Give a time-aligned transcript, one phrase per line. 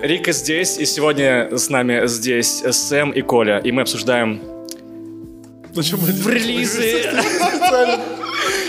[0.00, 4.40] Рика здесь, и сегодня с нами здесь Сэм и Коля, и мы обсуждаем
[5.74, 7.02] в релизы.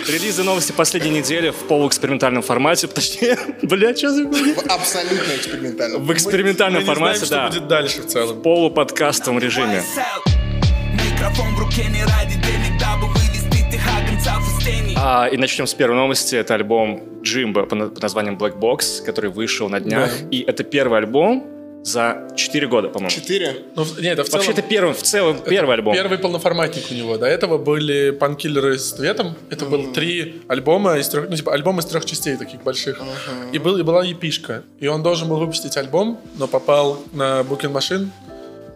[0.08, 6.06] Релизы новости последней недели в полуэкспериментальном формате, точнее, бля, что за В абсолютно экспериментальном.
[6.06, 7.48] В экспериментальном Мы не знаем, формате, что да.
[7.48, 8.38] будет дальше в целом.
[8.38, 9.84] В полуподкастовом режиме.
[10.94, 12.35] Микрофон в руке не ради
[15.08, 16.36] А, и начнем с первой новости.
[16.36, 20.10] Это альбом Джимба под названием Black Box, который вышел на днях.
[20.10, 20.28] Да.
[20.32, 21.46] И это первый альбом
[21.84, 23.12] за 4 года, по-моему.
[23.12, 23.56] Четыре.
[23.76, 24.60] Ну, в- не, это в Вообще, целом...
[24.60, 25.94] это первый, в целом первый альбом.
[25.94, 27.18] Первый полноформатник у него.
[27.20, 29.36] До этого были панкиллеры с цветом.
[29.52, 33.00] Это было три альбома из трех, ну типа альбом из трех частей таких больших.
[33.54, 34.64] И был и была епишка.
[34.80, 38.08] И он должен был выпустить альбом, но попал на Booking Machine.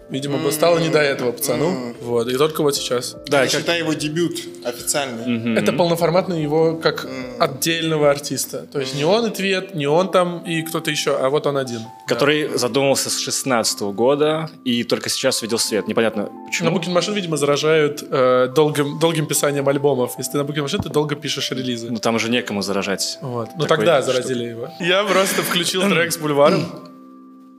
[0.09, 1.93] Видимо, было- стало не до этого пацану.
[2.01, 2.27] Вот.
[2.27, 3.15] И только вот сейчас.
[3.27, 5.55] Да, Это, как- считай его дебют официальный.
[5.57, 7.07] Это полноформатный его как
[7.39, 8.65] отдельного артиста.
[8.71, 11.57] То есть не он и Твет, не он там и кто-то еще, а вот он
[11.57, 11.81] один.
[12.07, 15.87] который задумался с 16 года и только сейчас видел свет.
[15.87, 16.77] Непонятно На почему.
[16.77, 20.13] Booking Machine, видимо, заражают э, долгим, долгим писанием альбомов.
[20.17, 21.89] Если ты на Booking Machine, ты долго пишешь релизы.
[21.91, 23.17] Ну там уже некому заражать.
[23.21, 23.49] Вот.
[23.57, 24.13] Ну тогда штука.
[24.17, 24.69] заразили его.
[24.79, 26.88] Я просто включил трек с бульваром.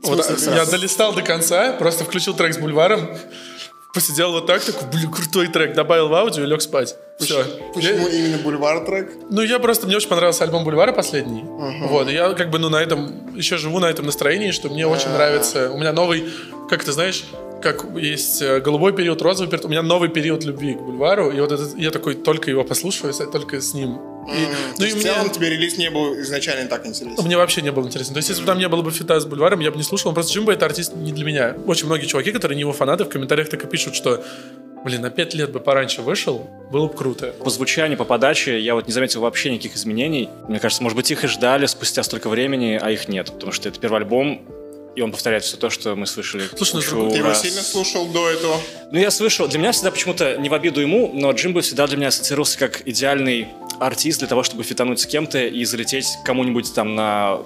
[0.02, 3.08] Вот, смысле, я долистал до конца, просто включил трек с бульваром,
[3.92, 6.96] посидел вот так, такой, блин, крутой трек, добавил в аудио и лег спать.
[7.18, 7.44] Все.
[7.74, 9.12] Почему именно бульвар трек?
[9.30, 11.42] Ну, я просто, мне очень понравился альбом Бульвара последний.
[11.86, 14.86] Вот, и я как бы, ну, на этом, еще живу на этом настроении, что мне
[14.86, 15.70] очень нравится.
[15.70, 16.24] У меня новый,
[16.68, 17.24] как ты знаешь,
[17.60, 21.40] как есть э, голубой период, розовый период, у меня новый период любви к Бульвару, и
[21.40, 23.98] вот этот, я такой только его послушаю, только с ним.
[24.30, 24.44] И,
[24.76, 27.24] То ну, и в мне, целом тебе релиз не был изначально так интересен.
[27.24, 28.14] мне вообще не было интересно.
[28.14, 30.08] То есть, если бы там не было бы фита с Бульваром, я бы не слушал.
[30.08, 31.56] Он Просто Джимбо— это артист не для меня.
[31.66, 34.22] Очень многие чуваки, которые не его фанаты, в комментариях так и пишут, что
[34.82, 37.34] Блин, на пять лет бы пораньше вышел, было бы круто.
[37.44, 40.30] По звучанию, по подаче я вот не заметил вообще никаких изменений.
[40.48, 43.30] Мне кажется, может быть, их и ждали спустя столько времени, а их нет.
[43.30, 44.40] Потому что это первый альбом,
[44.96, 46.44] и он повторяет все то, что мы слышали.
[46.56, 47.42] Слушай, ну, Ты его раз.
[47.42, 48.56] сильно слушал до этого?
[48.90, 51.96] Ну, я слышал, для меня всегда почему-то, не в обиду ему, но Джимбо всегда для
[51.96, 53.48] меня ассоциировался как идеальный
[53.80, 57.38] артист для того, чтобы фитануть с кем-то и залететь кому-нибудь там на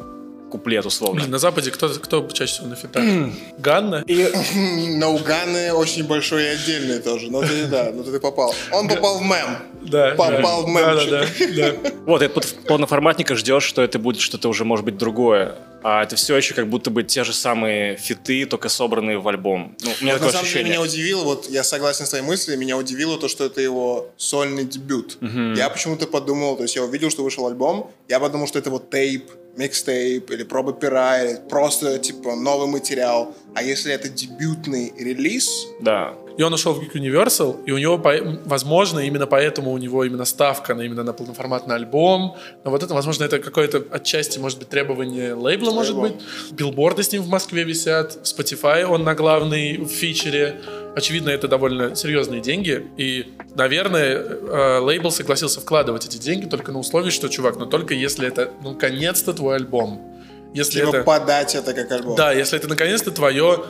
[0.55, 1.21] куплет, условно.
[1.21, 3.03] Блин, на Западе кто, кто чаще всего на фитах?
[3.59, 4.05] Ганна?
[4.07, 4.31] И
[4.95, 7.29] На Уганы очень большой и отдельный тоже.
[7.29, 8.55] Но ты, да, но ты попал.
[8.71, 9.59] Он попал в мем.
[9.83, 10.15] Да.
[10.17, 11.11] Попал в мемчик.
[11.11, 11.91] да, да, да.
[12.07, 15.57] вот, и под полноформатника ждешь, что это будет что-то уже, может быть, другое.
[15.83, 19.77] А это все еще как будто бы те же самые фиты, только собранные в альбом.
[19.83, 20.71] Ну, у меня На такое самом деле ощущение.
[20.71, 24.65] меня удивило, вот я согласен с твоей мыслью, меня удивило то, что это его сольный
[24.65, 25.19] дебют.
[25.57, 28.91] Я почему-то подумал, то есть я увидел, что вышел альбом, я подумал, что это вот
[28.91, 33.35] тейп, микстейп или проба пера, или просто типа новый материал.
[33.55, 36.15] А если это дебютный релиз, Да.
[36.37, 38.03] И он ушел в Geek Universal, и у него,
[38.45, 42.37] возможно, именно поэтому у него именно ставка на именно на полноформатный альбом.
[42.65, 46.15] Но вот это, возможно, это какое-то отчасти, может быть, требование лейбла, может быть.
[46.53, 50.61] Билборды с ним в Москве висят, в Spotify он на главной в фичере.
[50.97, 52.87] Очевидно, это довольно серьезные деньги.
[52.97, 57.95] И, наверное, э, лейбл согласился вкладывать эти деньги только на условии, что, чувак, но только
[57.95, 60.15] если это, ну, наконец-то твой альбом.
[60.55, 61.03] Если типа это...
[61.03, 62.17] подать это как альбом.
[62.17, 63.65] Да, если это наконец-то твое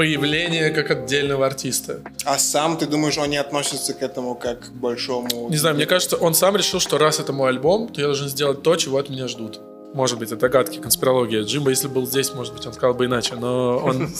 [0.00, 2.00] появление как отдельного артиста.
[2.24, 5.50] А сам ты думаешь, он не относится к этому как к большому...
[5.50, 8.30] Не знаю, мне кажется, он сам решил, что раз это мой альбом, то я должен
[8.30, 9.60] сделать то, чего от меня ждут.
[9.92, 11.42] Может быть, это догадки, конспирология.
[11.42, 14.10] Джимба, если был здесь, может быть, он сказал бы иначе, но он...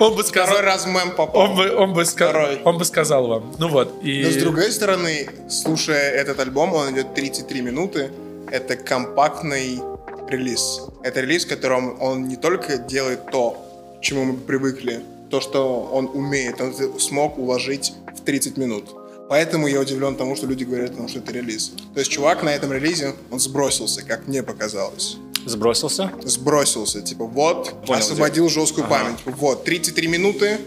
[0.00, 0.48] Он бы сказал...
[0.48, 1.56] Второй раз мем попал.
[1.76, 3.54] Он бы, сказал вам.
[3.60, 4.02] Ну вот.
[4.02, 4.24] И...
[4.24, 8.10] Но с другой стороны, слушая этот альбом, он идет 33 минуты.
[8.50, 9.78] Это компактный
[10.28, 10.80] релиз.
[11.04, 13.68] Это релиз, в котором он не только делает то,
[14.02, 18.84] чему мы привыкли, то, что он умеет, он смог уложить в 30 минут.
[19.28, 21.72] Поэтому я удивлен тому, что люди говорят, потому что это релиз.
[21.94, 25.16] То есть чувак на этом релизе, он сбросился, как мне показалось.
[25.46, 26.12] Сбросился.
[26.22, 29.16] Сбросился, типа вот, Понял, освободил жесткую память.
[29.24, 30.58] Вот, 33 минуты,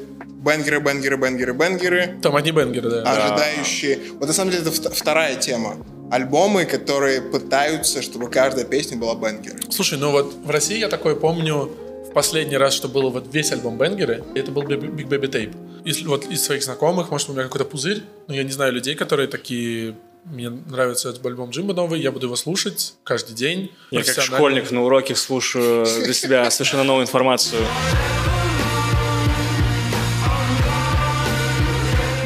[0.43, 3.03] бенгеры, бенгеры, бенгеры, бенгеры Там одни бенгеры, да.
[3.03, 3.99] ожидающие.
[4.19, 5.75] Вот на самом деле это вт- вторая тема.
[6.11, 9.59] Альбомы, которые пытаются, чтобы каждая песня была бенгер.
[9.69, 11.71] Слушай, ну вот в России я такое помню
[12.15, 15.55] последний раз, что было вот весь альбом Бенгеры, это был Big Baby Tape.
[15.83, 18.95] Если вот из своих знакомых, может, у меня какой-то пузырь, но я не знаю людей,
[18.95, 23.71] которые такие мне нравится этот альбом Джимба новый, я буду его слушать каждый день.
[23.91, 27.61] Я как школьник на уроке слушаю для себя совершенно новую информацию.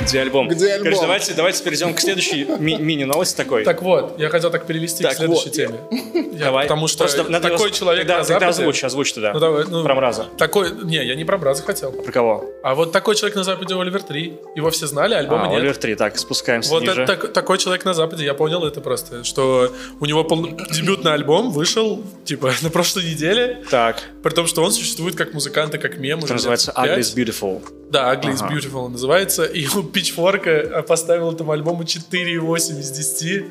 [0.10, 0.48] Где альбом?
[0.48, 0.84] Где альбом?
[0.86, 3.64] Короче, давайте, давайте перейдем к следующей ми- мини-новости такой.
[3.64, 5.80] Так вот, я хотел так перевести Так к следующей вот, теме.
[6.40, 6.66] Я- Давай.
[6.66, 8.50] Потому что Просто надо такой его- человек тогда, на тогда Западе...
[8.62, 9.34] озвучь, озвучь тогда.
[9.34, 10.26] Ну, давай, ну, Про Мраза.
[10.38, 10.72] Такой...
[10.84, 11.92] Не, я не про Браза хотел.
[11.92, 12.46] Про кого?
[12.64, 14.34] А вот такой человек на Западе Оливер 3.
[14.56, 15.58] Его все знали, альбома А, нет.
[15.60, 15.96] Оливер 3.
[15.96, 17.04] Так, спускаемся Вот ниже.
[17.04, 21.14] это так- такой человек на Западе, я понял это просто, что у него пол- дебютный
[21.14, 25.78] альбом вышел, типа, на прошлой неделе, Так, при том, что он существует как музыкант и
[25.78, 26.20] как мем.
[26.24, 27.06] это называется лет Ugly пять.
[27.06, 27.62] is Beautiful.
[27.90, 28.50] Да, Ugly is.
[28.50, 29.46] Beautiful называется.
[29.46, 33.46] И у Pitchfork поставил этому альбому 4,8 из 10.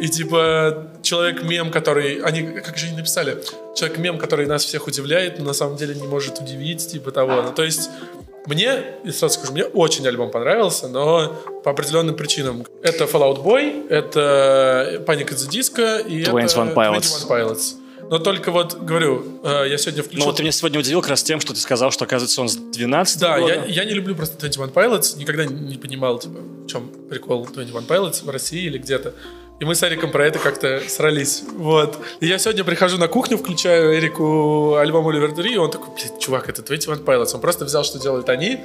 [0.00, 2.20] И типа человек-мем, который...
[2.22, 3.38] Они, как же они написали?
[3.76, 7.42] Человек-мем, который нас всех удивляет, но на самом деле не может удивить, типа того.
[7.42, 7.90] Ну, то есть...
[8.46, 11.28] Мне, и сразу скажу, мне очень альбом понравился, но
[11.62, 12.64] по определенным причинам.
[12.82, 17.26] Это Fallout Boy, это Panic at the Disco и 21 это Pilots.
[17.28, 17.74] 21 Pilots.
[18.10, 20.18] Но только вот, говорю, э, я сегодня включил...
[20.20, 22.48] Ну вот ты меня сегодня удивил как раз тем, что ты сказал, что, оказывается, он
[22.48, 23.54] с 12 Да, года.
[23.54, 27.82] я, я не люблю просто 21 Pilots, никогда не понимал, типа, в чем прикол 21
[27.82, 29.14] Pilots в России или где-то.
[29.60, 31.42] И мы с Эриком про это как-то срались.
[31.52, 31.98] Вот.
[32.20, 36.18] И я сегодня прихожу на кухню, включаю Эрику альбом Оливер 3, и он такой, блин,
[36.18, 37.34] чувак, это 21 Pilots.
[37.34, 38.60] Он просто взял, что делают они,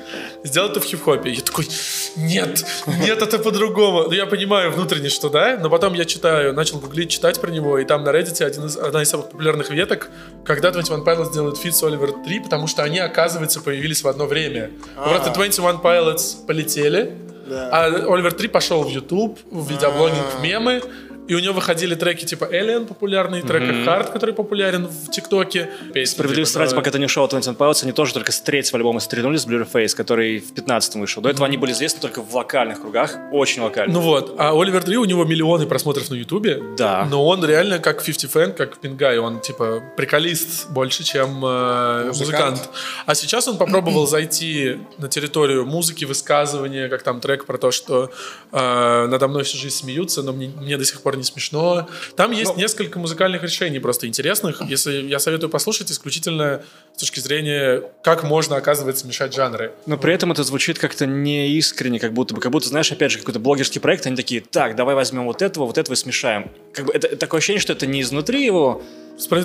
[0.46, 1.32] сделал это в хип-хопе.
[1.32, 1.68] Я такой,
[2.16, 4.04] нет, нет, это по-другому.
[4.04, 7.78] Ну, я понимаю внутренне, что да, но потом я читаю, начал гуглить, читать про него,
[7.78, 10.10] и там на Reddit один из, одна из самых популярных веток,
[10.46, 14.28] когда 21 Pilots делают feat с Оливер Tree, потому что они, оказывается, появились в одно
[14.28, 14.72] время.
[14.96, 17.70] Просто 21 Pilots полетели, Да.
[17.72, 20.82] а Оливер 3 пошел в YouTube, в видеоблогинг, в мемы,
[21.28, 25.70] и у него выходили треки типа Alien, популярный трек Hurt, который популярен в ТикТоке.
[25.94, 26.76] Песни, Справедливости типа, ради, да.
[26.78, 29.96] пока ты не от 21 Pilots, они тоже только с третьего альбома стрельнули с Blurryface,
[29.96, 31.22] который в 15 вышел.
[31.22, 33.94] До этого они были известны только в локальных кругах, очень локальных.
[33.96, 36.62] Ну вот, а Оливер 3, у него миллионы просмотров на Ютубе.
[36.78, 37.08] Да.
[37.10, 42.52] Но он реально как 50 Cent, как Пингай, он типа приколист больше, чем э, Музыкант.
[42.52, 42.70] музыкант.
[43.06, 48.12] А сейчас он попробовал зайти на территорию музыки, высказывания, как там трек про то, что
[48.52, 51.88] э, надо мной всю жизнь смеются, но мне, мне до сих пор не смешно.
[52.16, 52.60] Там есть Ну.
[52.60, 54.62] несколько музыкальных решений просто интересных.
[54.62, 56.64] Если я советую послушать исключительно
[56.96, 59.74] с точки зрения, как можно, оказывается, мешать жанры.
[59.86, 63.20] Но при этом это звучит как-то неискренне, как будто бы, как будто, знаешь, опять же,
[63.20, 66.52] какой-то блогерский проект, они такие, так, давай возьмем вот этого, вот этого и смешаем.
[66.74, 68.82] Как бы это, такое ощущение, что это не изнутри его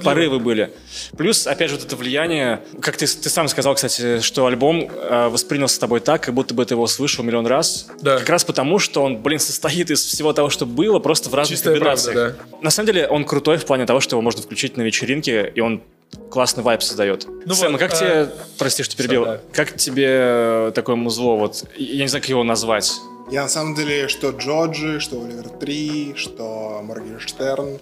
[0.03, 0.73] порывы были.
[1.17, 5.29] Плюс, опять же, вот это влияние, как ты, ты сам сказал, кстати, что альбом э,
[5.29, 7.87] воспринялся с тобой так, как будто бы ты его слышал миллион раз.
[8.01, 8.19] Да.
[8.19, 11.60] Как раз потому, что он, блин, состоит из всего того, что было, просто в разных
[11.61, 14.83] Чистая правда, На самом деле, он крутой в плане того, что его можно включить на
[14.83, 15.83] вечеринке, и он
[16.31, 17.27] классный вайб создает.
[17.47, 18.29] Ну Сэм, вот, а как а- тебе,
[18.59, 19.41] прости, что перебил, да.
[19.53, 22.93] как тебе э, такое музло, вот, я не знаю, как его назвать.
[23.31, 27.79] Я на самом деле, что Джорджи, что Оливер 3, что Моргенштерн.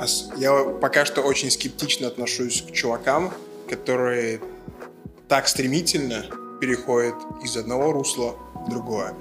[0.00, 3.34] Ос- Я пока что очень скептично отношусь к чувакам,
[3.68, 4.40] которые
[5.28, 6.24] так стремительно
[6.60, 7.14] переходят
[7.44, 8.34] из одного русла
[8.66, 9.14] в другое.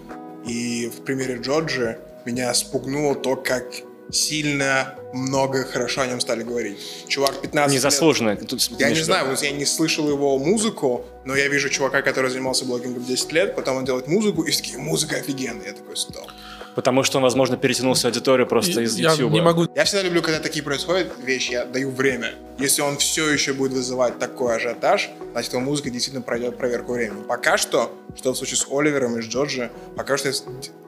[0.45, 3.65] И в примере Джорджи меня спугнуло то, как
[4.11, 6.77] сильно много хорошо о нем стали говорить.
[7.07, 8.35] Чувак 15 лет- Незаслуженно.
[8.35, 12.29] Тут, Я не в знаю, я не слышал его музыку, но я вижу чувака, который
[12.29, 15.67] занимался блогингом 10 лет, потом он делает музыку, и такие, музыка офигенная.
[15.67, 16.29] Я такой, стоп.
[16.75, 19.31] Потому что он, возможно, перетянул свою аудиторию просто из Я YouTube.
[19.31, 22.33] не могу Я всегда люблю, когда такие происходят вещи, я даю время.
[22.59, 27.23] Если он все еще будет вызывать такой ажиотаж, значит, его музыка действительно пройдет проверку времени.
[27.27, 30.35] Пока что, что в случае с Оливером и с Джорджи, пока что я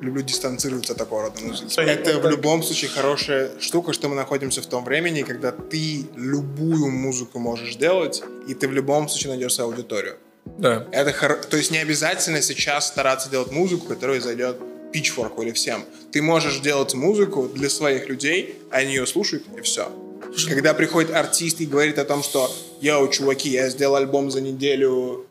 [0.01, 1.79] люблю дистанцироваться от такого рода музыки.
[1.79, 6.91] Это в любом случае хорошая штука, что мы находимся в том времени, когда ты любую
[6.91, 10.17] музыку можешь делать, и ты в любом случае найдешь свою аудиторию.
[10.57, 10.85] Да.
[10.91, 14.57] Это хоро- То есть не обязательно сейчас стараться делать музыку, которая зайдет
[14.93, 15.83] Pitchfork или всем.
[16.11, 19.91] Ты можешь делать музыку для своих людей, они ее слушают, и все.
[20.47, 22.51] Когда приходит артист и говорит о том, что
[22.81, 25.25] «Йоу, чуваки, я сделал альбом за неделю,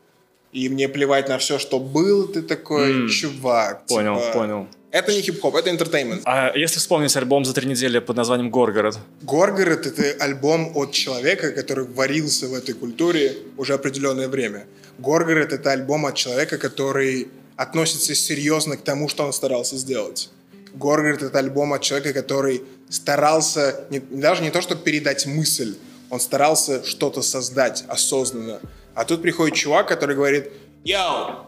[0.51, 3.09] и мне плевать на все, что было», ты такой М.
[3.09, 3.85] «Чувак».
[3.87, 4.67] Понял, типа, понял.
[4.91, 6.21] Это не хип-хоп, это entertainment.
[6.25, 11.51] А если вспомнить альбом за три недели под названием «Горгород», Горгород— это альбом от человека,
[11.51, 14.67] который варился в этой культуре уже определенное время.
[14.99, 20.29] Горгород— это альбом от человека, который относится серьезно к тому, что он старался сделать.
[20.73, 25.75] Горгород— это альбом от человека, который старался не- даже не то, чтобы передать мысль,
[26.09, 28.59] он старался что-то создать осознанно.
[28.95, 30.51] А тут приходит чувак, который говорит,
[30.83, 31.45] «Йоу,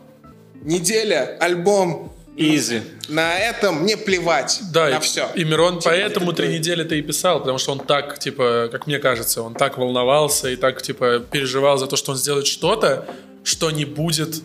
[0.64, 2.82] неделя, альбом, «Изи».
[3.08, 5.30] на этом мне плевать, Да, на и, все».
[5.36, 8.88] и Мирон Типа, поэтому это три недели-то и писал, потому что он так, типа, как
[8.88, 13.06] мне кажется, он так волновался и так, типа, переживал за то, что он сделает что-то,
[13.44, 14.42] что не будет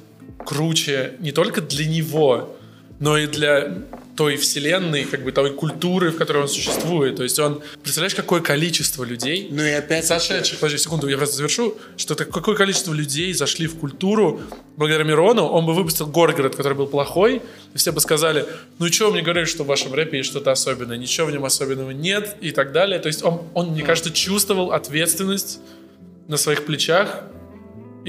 [0.47, 2.57] круче не только для него,
[2.99, 3.83] но и для
[4.21, 7.17] той вселенной, как бы той культуры, в которой он существует.
[7.17, 11.37] То есть он, представляешь, какое количество людей, Ну и опять зашедших, подожди секунду, я просто
[11.37, 14.43] завершу, что так, какое количество людей зашли в культуру
[14.77, 17.41] благодаря Мирону, он бы выпустил Горгород, который был плохой,
[17.73, 18.45] и все бы сказали,
[18.79, 21.47] ну и что мне говорили, что в вашем рэпе есть что-то особенное, ничего в нем
[21.47, 22.99] особенного нет и так далее.
[22.99, 25.61] То есть он, он мне кажется, чувствовал ответственность
[26.29, 27.25] на своих плечах,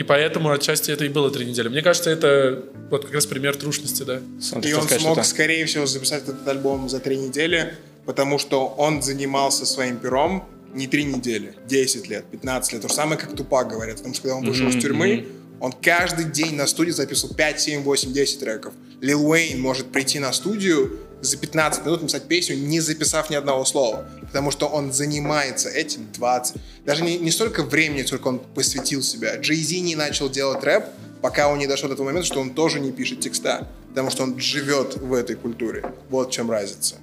[0.02, 1.68] и поэтому отчасти это и было три недели.
[1.68, 4.20] Мне кажется, это вот как раз пример трушности, да.
[4.42, 5.28] Сам И он сказать смог, что-то?
[5.28, 7.76] скорее всего, записать этот альбом за три недели,
[8.08, 12.82] потому что он занимался своим пером не три недели, 10 лет, 15 лет.
[12.82, 13.98] То же самое, как Тупак говорят.
[13.98, 15.28] Потому что когда он вышел из тюрьмы,
[15.60, 18.74] он каждый день на студии записывал 5, 7, 8, 10 треков.
[19.02, 23.66] Лил Уэйн может прийти на студию за 15 минут написать песню, не записав ни одного
[23.66, 24.06] слова.
[24.22, 26.56] Потому что он занимается этим 20.
[26.86, 29.38] Даже не, не столько времени, сколько он посвятил себя.
[29.38, 30.86] Джей Зи не начал делать рэп,
[31.22, 33.68] пока он не дошел до того момента, что он тоже не пишет текста.
[33.90, 35.84] Потому что он живет в этой культуре.
[36.10, 36.96] Вот в чем разница.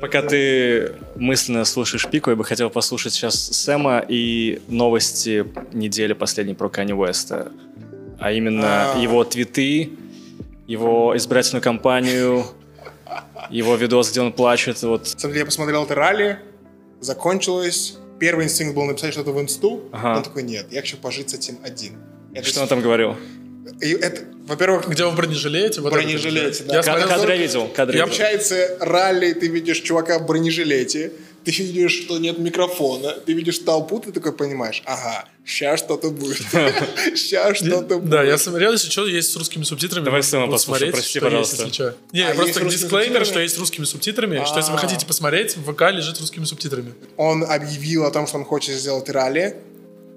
[0.00, 6.54] Пока ты мысленно слушаешь Пику, я бы хотел послушать сейчас Сэма и новости недели последней
[6.54, 7.52] про Канни Уэста.
[8.20, 8.98] А именно А.
[8.98, 9.90] его твиты,
[10.66, 12.44] его избирательную кампанию,
[13.48, 14.82] его видос, где он плачет.
[14.82, 16.38] Вот деле, я посмотрел это ралли,
[17.00, 17.96] закончилось.
[18.18, 19.88] Первый инстинкт был написать что-то в инсту.
[19.92, 20.18] Ага.
[20.18, 21.94] Он такой, нет, я хочу пожить с этим один.
[22.34, 23.16] Это что он там говорил?
[23.80, 25.80] И это, во-первых, Где он в бронежилете?
[25.80, 26.74] Вот бронежилете, это, да.
[26.76, 28.16] Я смотрел, Кадры я видел, кадры я видел.
[28.16, 31.12] Получается, ралли, ты видишь чувака в бронежилете,
[31.44, 36.38] ты видишь, что нет микрофона, ты видишь толпу, ты такой понимаешь, ага, сейчас что-то будет.
[37.16, 38.10] Сейчас что-то будет.
[38.10, 40.04] Да, я смотрел, если что, есть с русскими субтитрами.
[40.04, 41.56] Давай можно Сэма будет послушаем, смотреть, прости, пожалуйста.
[41.64, 41.94] если что.
[42.12, 44.80] Не, просто дисклеймер, что есть с русскими субтитрами, что если вы А.
[44.80, 46.94] хотите посмотреть, в ВК лежит с русскими субтитрами.
[47.16, 49.56] Он объявил о том, что он хочет сделать ралли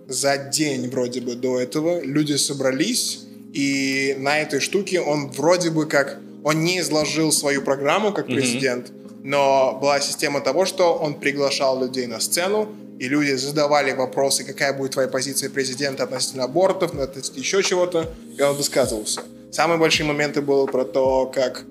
[0.08, 2.01] за день вроде бы до этого.
[2.03, 3.22] Люди собрались,
[3.53, 6.20] и на этой штуке он вроде бы как...
[6.44, 8.92] Он не изложил свою программу как президент,
[9.24, 14.74] но была система того, что он приглашал людей на сцену, и люди задавали вопросы, какая
[14.74, 19.22] будет твоя позиция президента относительно абортов, относительно еще чего-то, и он высказывался.
[19.51, 21.63] Самые большие моменты было про то, как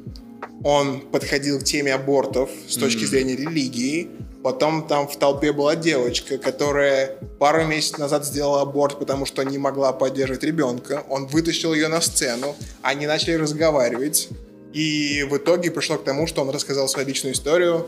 [0.64, 4.08] он подходил к теме абортов с точки зрения религии.
[4.42, 9.58] Потом там в толпе была девочка, которая пару месяцев назад сделала аборт, потому что не
[9.58, 11.04] могла поддерживать ребенка.
[11.08, 14.28] Он вытащил ее на сцену, они начали разговаривать.
[14.72, 17.86] И в итоге пришло к тому, что он рассказал свою личную историю.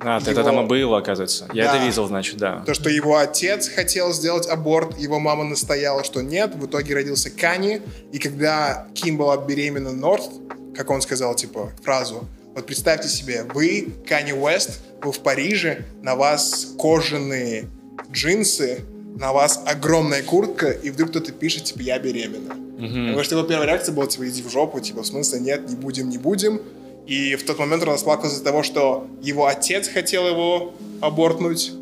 [0.00, 1.48] А, Его- это там и было, оказывается.
[1.52, 1.76] Я Да.
[1.76, 2.62] это видел, значит, да.
[2.66, 6.54] То, что его отец хотел сделать аборт, его мама настояла, что нет.
[6.54, 7.80] В итоге родился Кани.
[8.12, 10.30] И когда Ким была беременна Норт,
[10.76, 16.14] как он сказал, типа, фразу, вот представьте себе, вы, Кани Уэст, вы в Париже, на
[16.14, 17.64] вас кожаные
[18.12, 18.84] джинсы,
[19.16, 22.54] на вас огромная куртка, и вдруг кто-то пишет, типа, я беременна.
[22.78, 25.74] Потому что его первая реакция была, типа, иди в жопу, типа, в смысле, нет, не
[25.74, 26.60] будем, не будем.
[27.06, 31.72] И в тот момент он расплакался из-за того, что его отец хотел его абортнуть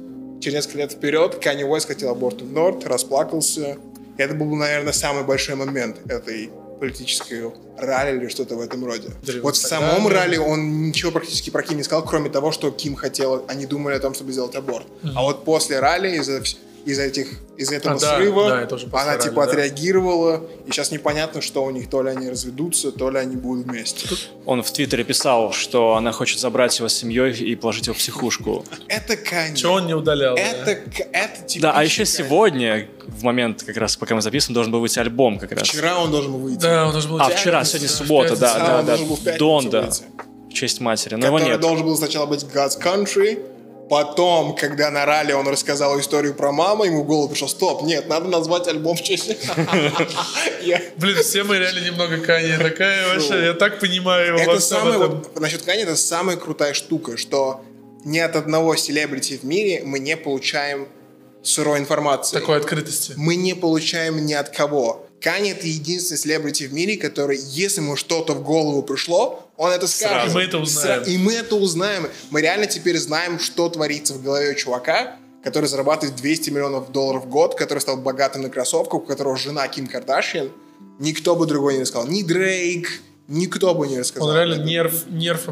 [0.40, 1.36] через несколько лет вперед.
[1.36, 3.76] Канни Уэст хотел абортнуть Норт, расплакался.
[4.16, 9.08] И это был, наверное, самый большой момент этой политической ралли или что-то в этом роде.
[9.26, 12.70] Или вот в самом ралли он ничего практически про Ким не сказал, кроме того, что
[12.70, 14.86] Ким хотела, они думали о том, чтобы сделать аборт.
[15.14, 16.42] А вот после ралли из-за
[16.86, 17.28] из-за этих
[17.58, 19.50] из этого А, да, срыва да, уже после она типа да.
[19.52, 23.66] отреагировала, и сейчас непонятно, что у них, то ли они разведутся, то ли они будут
[23.66, 24.06] вместе.
[24.44, 27.98] Он в Твиттере писал, что она хочет забрать его с семьей и положить его в
[27.98, 28.64] психушку.
[28.88, 29.56] Это Канни.
[29.56, 30.36] Чего он не удалял?
[30.36, 30.42] да?
[30.42, 32.16] Это, к- это Да, а еще Канье.
[32.18, 35.68] сегодня, в момент, как раз пока мы записываем, должен был выйти альбом как раз.
[35.68, 36.60] Вчера он должен был выйти.
[36.60, 37.20] Да, он должен был...
[37.20, 39.38] А, делать- вчера, Да, сегодня суббота, да, Да, да, да.
[39.38, 39.82] Донда.
[39.82, 40.02] выйти.
[40.50, 41.16] В честь матери.
[41.16, 41.60] Но его который нет.
[41.60, 43.42] должен был сначала быть God's Country,
[43.88, 48.08] потом, когда на ралли он рассказал историю про маму, ему в голову пришло, стоп, нет,
[48.08, 49.26] надо назвать альбом в честь...
[50.96, 52.58] Блин, все мы реально немного Канье.
[52.58, 57.16] Такая вообще, я так понимаю его Это самое, вот, насчет Кани, это самая крутая штука,
[57.16, 57.62] что
[58.04, 60.88] ни от одного селебрити в мире мы не получаем
[61.42, 62.38] сырой информации.
[62.38, 63.14] Такой открытости.
[63.16, 65.05] мы не получаем ни от кого.
[65.20, 69.86] Кани это единственный селебрити в мире, который, если ему что-то в голову пришло, он это
[69.86, 70.30] скажет.
[70.30, 71.02] И мы это узнаем.
[71.04, 72.08] И мы это узнаем.
[72.30, 77.28] Мы реально теперь знаем, что творится в голове чувака, который зарабатывает 200 миллионов долларов в
[77.28, 80.50] год, который стал богатым на кроссовках, у которого жена Ким Кардашьян.
[80.98, 82.08] Никто бы другой не рассказал.
[82.08, 82.88] Ни Дрейк,
[83.28, 84.28] никто бы не рассказал.
[84.28, 85.42] Он реально нерв, нерв,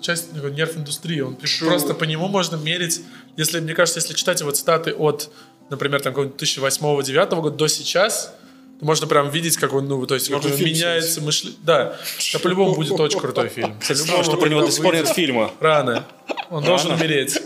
[0.00, 1.20] часть нерв индустрии.
[1.20, 1.66] Он True.
[1.66, 3.02] просто по нему можно мерить.
[3.36, 5.30] Если, мне кажется, если читать его цитаты от,
[5.70, 8.32] например, там, какого-нибудь 2008-2009 года до сейчас,
[8.80, 11.58] можно прям видеть, как он, ну, то есть, как он меняется мышление.
[11.62, 11.96] Да,
[12.32, 13.74] да, по-любому будет очень крутой фильм.
[13.80, 15.50] Кстати, странно, что про него до сих пор нет фильма.
[15.60, 16.04] Рано.
[16.50, 17.38] Он должен умереть.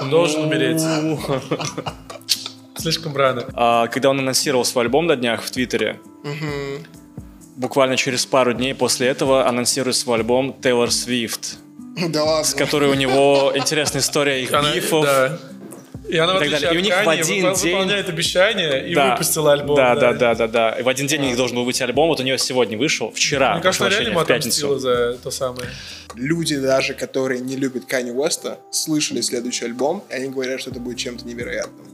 [0.00, 0.80] Он должен умереть.
[2.76, 3.44] Слишком рано.
[3.54, 5.98] А, когда он анонсировал свой альбом на днях в Твиттере,
[7.56, 11.56] буквально через пару дней после этого анонсирует свой альбом Тейлор Свифт,
[12.08, 12.44] Да ладно.
[12.44, 15.04] с которой у него интересная история их Она- бифов.
[15.04, 15.38] да.
[16.08, 16.74] И она, в И так далее.
[16.74, 19.10] И у них в Kanye, один выпол- день- выполняет обещание и Да.
[19.12, 19.76] выпустила альбом.
[19.76, 20.70] Да, да, да, да, да.
[20.72, 23.10] И в один день у них должен был выйти альбом, вот у нее сегодня вышел,
[23.10, 23.54] вчера.
[23.54, 25.68] Мне кажется, реально ему в отомстила за то самое.
[26.14, 30.80] Люди даже, которые не любят Канни Уэста, слышали следующий альбом, и они говорят, что это
[30.80, 31.86] будет чем-то невероятным.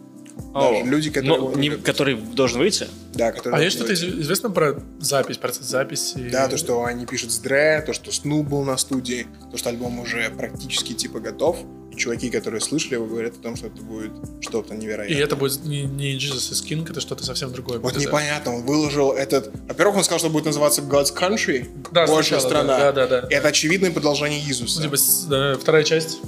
[0.52, 2.86] Даже О, люди, которые его не- который должен выйти?
[3.12, 3.60] Да, которые...
[3.60, 6.14] А есть что-то известно про запись, процесс записи?
[6.30, 9.68] Да, то, что они пишут с Дре, то, что Снуп был на студии, то, что
[9.70, 11.58] альбом уже практически типа готов.
[11.94, 15.22] И чуваки, которые слышали его, говорят о том, что это будет что-то И невероятное.
[15.22, 17.78] это будет не, не Jesus is King, это что-то совсем другое.
[17.78, 18.08] Вот будет, да?
[18.08, 19.52] непонятно, он выложил этот...
[19.68, 22.78] Во-первых, он сказал, что будет называться God's Country, Да, Божья сначала, страна.
[22.78, 23.28] да, да, да, да.
[23.30, 24.82] Это очевидное продолжение Иисуса.
[24.96, 26.18] С- да, вторая часть.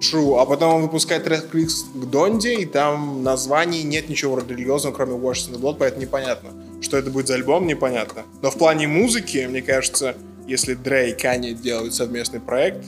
[0.00, 0.38] True.
[0.40, 5.50] А потом он выпускает трек к Донде, и там названий нет ничего религиозного, кроме Washed
[5.50, 6.50] in the Blood, поэтому непонятно.
[6.82, 8.24] Что это будет за альбом, непонятно.
[8.42, 10.14] Но в плане музыки, мне кажется,
[10.46, 12.84] если Дре и Канни делают совместный проект,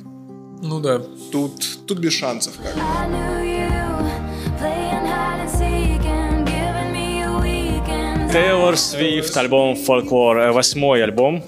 [0.61, 1.01] Ну да.
[1.31, 2.75] тут, тут без шансов как.
[8.33, 11.43] Тейлор Свифт, альбом Folklore, э, восьмой альбом,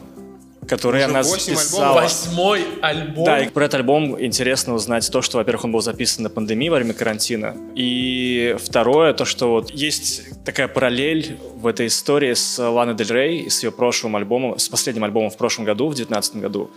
[0.67, 1.89] который Уже она записала.
[1.89, 2.03] альбомов?
[2.05, 3.25] Восьмой альбом.
[3.27, 6.71] Да, и про этот альбом интересно узнать то, что, во-первых, он был записан на пандемии
[6.71, 7.55] во время карантина.
[7.75, 13.41] И второе, то, что вот есть такая параллель в этой истории с Ланой Дель Рей,
[13.41, 16.71] и с ее прошлым альбомом, с последним альбомом в прошлом году, в 2019 году,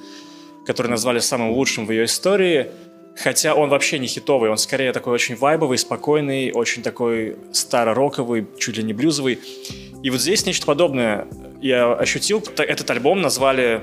[0.65, 2.67] который назвали самым лучшим в ее истории.
[3.15, 8.77] Хотя он вообще не хитовый, он скорее такой очень вайбовый, спокойный, очень такой старо-роковый, чуть
[8.77, 9.39] ли не блюзовый.
[10.01, 11.27] И вот здесь нечто подобное
[11.61, 12.43] я ощутил.
[12.57, 13.81] Этот альбом назвали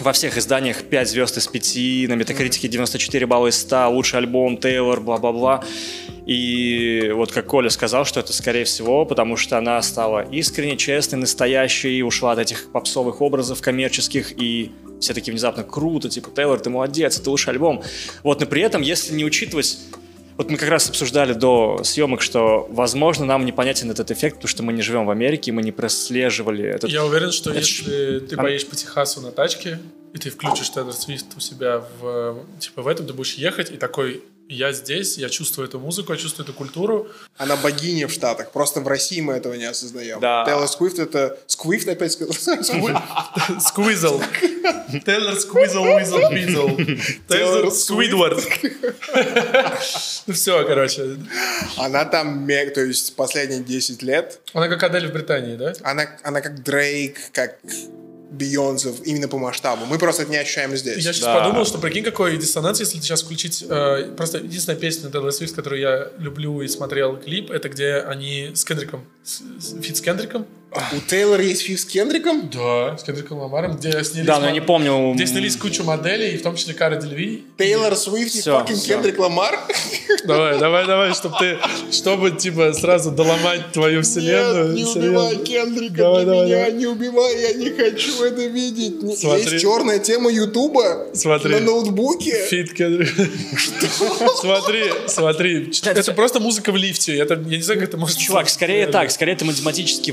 [0.00, 4.56] во всех изданиях 5 звезд из 5, на метакритике 94 балла из 100, лучший альбом,
[4.58, 5.64] Тейлор, бла-бла-бла.
[6.26, 11.18] И вот как Коля сказал, что это скорее всего, потому что она стала искренне, честной,
[11.18, 14.72] настоящей, ушла от этих попсовых образов коммерческих, и
[15.04, 17.82] все таки внезапно круто, типа, Тейлор, ты молодец, это лучший альбом.
[18.22, 19.78] Вот, но при этом, если не учитывать
[20.36, 24.62] вот мы как раз обсуждали до съемок, что, возможно, нам непонятен этот эффект, потому что
[24.64, 26.90] мы не живем в Америке, мы не прослеживали этот...
[26.90, 29.78] Я уверен, что Это если ты Ан- поедешь по Техасу на тачке,
[30.12, 33.76] и ты включишь Тейлор Свифт у себя в, типа, в этом, ты будешь ехать и
[33.76, 37.08] такой, я здесь, я чувствую эту музыку, я чувствую эту культуру.
[37.36, 38.50] Она богиня в Штатах.
[38.52, 40.20] Просто в России мы этого не осознаем.
[40.20, 40.44] Да.
[40.44, 41.38] Тейлор Сквифт это...
[41.46, 42.34] Сквифт опять сказал?
[43.60, 44.20] Сквизл.
[45.04, 46.68] Тейлор Сквизл, Уизл, Пизл.
[47.28, 48.44] Тейлор Сквидвард.
[50.26, 51.16] Ну все, короче.
[51.76, 55.72] Она там, то есть последние 10 лет, Она как Адель в Британии, да?
[55.82, 57.58] она, она как Дрейк, как
[58.34, 59.86] Бейонсе, именно по масштабу.
[59.86, 61.04] Мы просто это не ощущаем здесь.
[61.04, 61.38] Я сейчас Да.
[61.40, 63.64] подумал, что прикинь, какой диссонанс, если ты сейчас включить...
[63.68, 68.50] э, просто единственная песня Тейлор Свифт, которую я люблю и смотрел клип, это где они
[68.54, 70.46] с Кендриком, с, с- feat с Кендриком.
[70.92, 72.50] У Тейлора есть feat с Кендриком?
[72.50, 74.26] Да, с Кендриком Ламаром, где снялись...
[74.26, 75.12] Да, но я не помню...
[75.14, 77.44] Где снялись кучу моделей, и в том числе Кара Делевинь.
[77.58, 78.64] Тейлор Свифт и всё.
[78.64, 79.58] Кендрик Ламар?
[80.24, 81.58] Давай, давай, давай, чтобы ты,
[81.92, 84.72] чтобы типа сразу доломать твою вселенную.
[84.72, 86.72] Нет, не убивай Кендрика Давай, для давай, меня, давай.
[86.72, 89.18] не убивай, я не хочу это видеть.
[89.18, 89.42] Смотри.
[89.42, 91.54] Есть черная тема Ютуба Смотри.
[91.54, 92.46] на ноутбуке.
[92.48, 93.12] Фит Кендрик.
[94.40, 95.72] Смотри, смотри.
[95.84, 97.16] Это просто музыка в лифте.
[97.18, 98.18] Это, я не знаю, как это может...
[98.18, 100.10] Чувак, скорее так, скорее это математически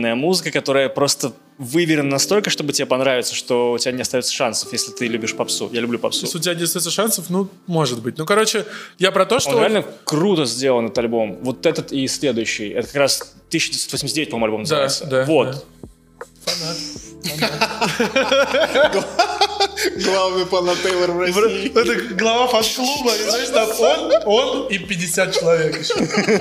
[0.00, 4.72] выверенная музыка, которая просто выверена настолько, чтобы тебе понравится, что у тебя не остается шансов,
[4.72, 5.68] если ты любишь попсу.
[5.72, 6.24] Я люблю попсу.
[6.24, 8.18] Если у тебя не остается шансов, ну, может быть.
[8.18, 8.64] Ну, короче,
[8.98, 9.50] я про то, что...
[9.50, 11.38] Он реально круто сделан, этот альбом.
[11.42, 12.70] Вот этот и следующий.
[12.70, 15.06] Это как раз 1989, по-моему, альбом Да, называется.
[15.06, 15.50] да, вот.
[15.50, 15.60] да.
[16.52, 16.76] Фанат.
[20.04, 21.70] Главный фанат Тейлор в России.
[21.70, 25.94] Это глава фан-клуба, и там он, он и 50 человек еще.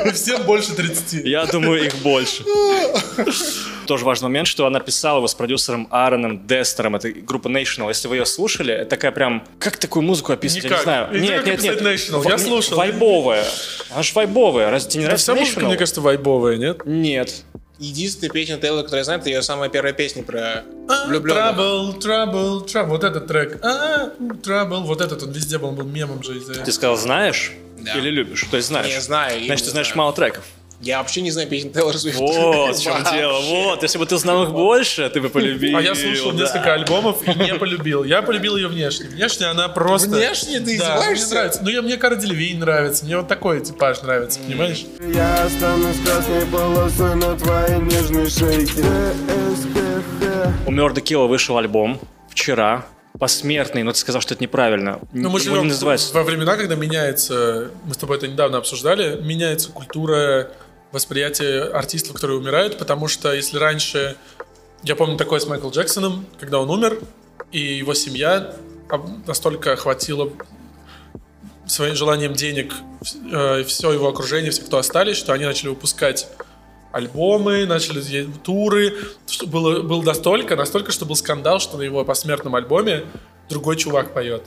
[0.10, 1.26] И всем больше 30.
[1.26, 2.44] Я думаю, их больше.
[3.88, 6.96] Тоже важный момент, что она писала его с продюсером Аароном Дестером.
[6.96, 7.88] Это группа National.
[7.88, 9.44] Если вы ее слушали, это такая прям...
[9.58, 10.66] Как такую музыку описывать?
[10.66, 10.80] Я Никак.
[10.80, 11.08] не знаю.
[11.14, 12.30] Я не знаю, как описать National.
[12.30, 12.78] Я слушал.
[12.78, 13.46] Вайбовая.
[13.92, 14.70] Она же вайбовая.
[14.70, 16.86] Разве тебе не нравится вся музыка, мне кажется, вайбовая, нет?
[16.86, 17.44] Нет.
[17.80, 20.66] Единственная песня Тейлора, которую я знаю, это ее самая первая песня про
[21.08, 21.56] влюбленных.
[21.56, 22.86] Trouble, trouble, trouble.
[22.88, 23.64] Вот этот трек.
[23.64, 24.12] А,
[24.44, 24.82] trouble.
[24.82, 27.54] Вот этот, он везде был, он был мемом же Ты сказал, знаешь?
[27.80, 27.98] Да.
[27.98, 28.46] Или любишь?
[28.52, 28.94] То есть знаешь?
[28.94, 29.46] Не знаю.
[29.46, 29.98] Значит, ты знаешь знаю.
[29.98, 30.44] мало треков.
[30.82, 32.20] Я вообще не знаю песен Тейлор Свифт.
[32.20, 33.40] Вот в чем дело.
[33.42, 35.78] Вот, если бы ты знал их больше, ты бы полюбил.
[35.78, 36.44] А я слушал да.
[36.44, 38.06] несколько альбомов и не полюбил.
[38.06, 39.08] Я полюбил ее внешне.
[39.10, 40.10] Внешне она просто...
[40.10, 41.34] Внешне ты Да, мне издеваешься?
[41.34, 41.60] нравится.
[41.64, 43.04] Ну, я, мне Кара Делевинь нравится.
[43.04, 44.86] Мне вот такой типаж нравится, понимаешь?
[45.14, 48.84] Я останусь красной полосой на твоей нежной шейке
[50.66, 52.86] У Murder Kill вышел альбом вчера.
[53.20, 55.00] Посмертный, но ты сказал, что это неправильно.
[55.12, 56.14] Ну, мы живем не называется.
[56.14, 60.52] во времена, когда меняется, мы с тобой это недавно обсуждали, меняется культура
[60.92, 64.16] восприятие артистов, которые умирают, потому что если раньше,
[64.84, 67.00] я помню такое с Майклом Джексоном, когда он умер,
[67.52, 68.56] и его семья
[69.28, 70.32] настолько охватила
[71.68, 72.74] своим желанием денег
[73.68, 76.28] все его окружение, все, кто остались, что они начали выпускать
[76.92, 78.96] альбомы, начали туры.
[79.28, 83.06] Что было, было настолько, настолько, что был скандал, что на его посмертном альбоме
[83.48, 84.44] другой чувак поет.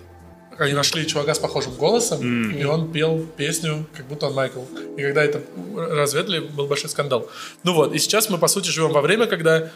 [0.63, 4.63] Они нашли чувака с похожим голосом, и он пел песню, как будто он Майкл.
[4.97, 5.43] И когда это
[5.77, 7.29] разведали, был большой скандал.
[7.65, 9.71] Ну вот, и сейчас мы, по сути, живем во время, когда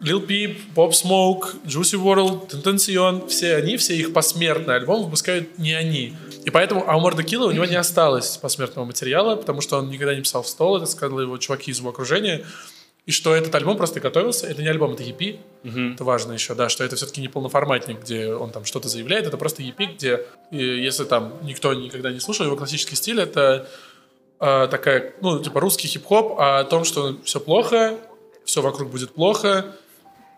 [0.00, 5.74] Lil Peep, Pop Smoke, Juicy WRLD, Tentacion, все они, все их посмертные альбомы выпускают не
[5.74, 6.16] они.
[6.46, 10.22] И поэтому Амор Килла у него не осталось посмертного материала, потому что он никогда не
[10.22, 12.46] писал в стол, это сказали его чуваки из его окружения.
[13.10, 15.40] И что этот альбом просто готовился, это не альбом, это EP,
[15.94, 19.36] это важно еще, да, что это все-таки не полноформатник, где он там что-то заявляет, это
[19.36, 23.68] просто EP, где, если там никто никогда не слушал его классический стиль, это
[24.38, 27.98] а, такая, ну, типа русский хип-хоп о том, что все плохо,
[28.44, 29.74] все вокруг будет плохо,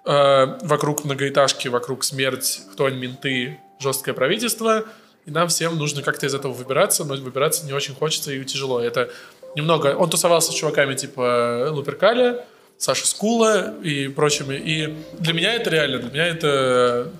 [0.06, 4.87] а, вокруг многоэтажки, вокруг смерть, кто-нибудь менты, жесткое правительство,
[5.26, 8.80] и нам всем нужно как-то из этого выбираться, но выбираться не очень хочется и тяжело.
[8.80, 9.11] Это
[9.56, 9.94] немного...
[9.94, 12.46] Он тусовался с чуваками типа Луперкаля,
[12.82, 14.56] Саши Скула и прочими.
[14.56, 17.12] И для меня это реально, для меня это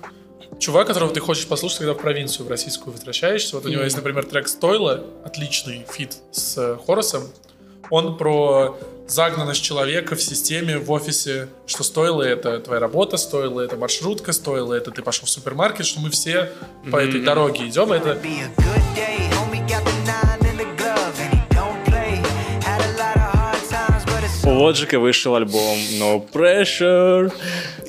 [0.59, 3.55] чувак, которого ты хочешь послушать, когда в провинцию, в российскую возвращаешься.
[3.55, 7.29] Вот у него есть, например, трек «Стойло», отличный feat с э, Хорусом.
[7.89, 13.77] Он про загнанность человека в системе, в офисе, что стойло это твоя работа, стойло это
[13.77, 16.51] маршрутка, стойло это ты пошел в супермаркет, что мы все
[16.91, 17.93] по этой дороге идем.
[17.93, 18.19] Это
[24.43, 27.31] У Logic вышел альбом No Pressure.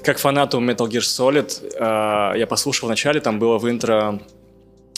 [0.03, 4.21] Как фанату Metal Gear Solid, э, я послушал вначале, там было в интро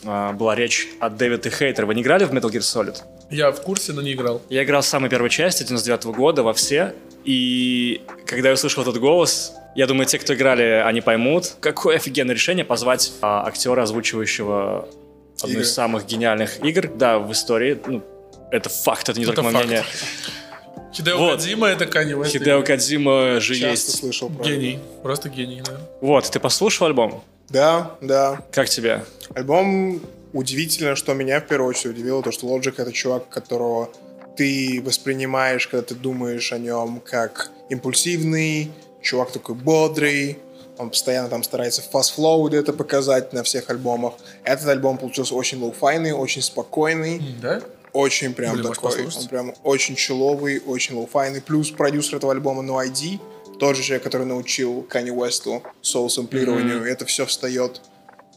[0.05, 1.87] э, была речь от Дэвида и Хейтер.
[1.87, 2.97] Вы не играли в Metal Gear Solid?
[3.31, 4.41] я в курсе, но не играл.
[4.51, 8.99] Я играл в самой первой части 99 года во все, и когда я услышал этот
[9.01, 14.89] голос, я думаю, те, кто играли, они поймут, какое офигенное решение позвать а, актера, озвучивающего
[15.41, 15.63] одну Игры.
[15.63, 17.79] из самых гениальных игр, да, в истории.
[17.87, 18.03] Ну,
[18.53, 19.65] это факт, это не Это только факт.
[19.67, 19.85] мнение.
[20.93, 21.33] Хидео Вот.
[21.41, 22.33] Кодзима это Канье Уэст.
[22.33, 23.99] Хидео Кадзима же Часто есть.
[23.99, 24.51] слышал про это.
[24.51, 24.79] Гений.
[25.03, 25.79] Просто гений, да.
[26.01, 27.23] Вот, ты послушал альбом?
[27.49, 28.41] Да, да.
[28.51, 29.05] Как тебе?
[29.35, 30.01] Альбом
[30.33, 33.91] удивительно, что меня в первую очередь удивило, то, что Logic— это чувак, которого
[34.37, 38.71] ты воспринимаешь, когда ты думаешь о нем как импульсивный,
[39.03, 40.39] чувак такой бодрый,
[40.79, 44.15] он постоянно там старается flow где-то показать на всех альбомах.
[44.45, 47.63] Этот альбом получился очень лоу-файный, очень спокойный, Да?
[47.97, 51.41] Очень прям Блин, такой, он прям очень чилловый, очень лоу-файный.
[51.41, 53.19] Плюс продюсер этого альбома No ID,
[53.59, 56.85] тот же человек, который научил Kanye Уэсту соул-сэмплированию.
[56.85, 57.81] Это все встает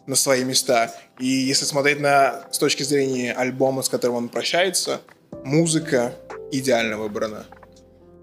[0.05, 0.95] на свои места.
[1.19, 5.01] И если смотреть на с точки зрения альбома, с которым он прощается,
[5.43, 6.13] музыка
[6.51, 7.45] идеально выбрана.